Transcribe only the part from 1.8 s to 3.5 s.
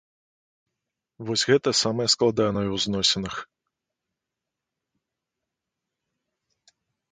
самае складанае ў зносінах.